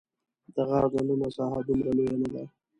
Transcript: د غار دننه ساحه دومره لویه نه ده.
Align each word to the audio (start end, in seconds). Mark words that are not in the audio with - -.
د 0.53 0.57
غار 0.69 0.85
دننه 0.93 1.27
ساحه 1.35 1.59
دومره 1.67 1.91
لویه 1.97 2.15
نه 2.21 2.29
ده. 2.33 2.43